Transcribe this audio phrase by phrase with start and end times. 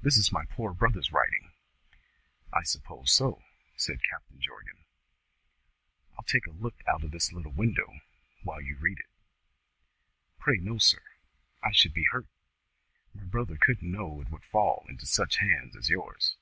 [0.00, 1.52] "This is my poor brother's writing!"
[2.52, 3.44] "I suppose so,"
[3.76, 4.84] said Captain Jorgan.
[6.18, 8.00] "I'll take a look out of this little window
[8.42, 9.06] while you read it."
[10.40, 11.04] "Pray no, sir!
[11.62, 12.26] I should be hurt.
[13.14, 16.34] My brother couldn't know it would fall into such hands as yours."